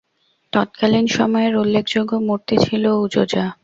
[0.53, 3.45] তৎকালীন সময়ের উল্লেখযোগ্য মূর্তি ছিল উযযা।